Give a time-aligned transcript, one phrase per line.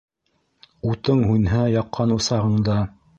[0.93, 2.79] Утың һүнһә яҡҡан усағыңда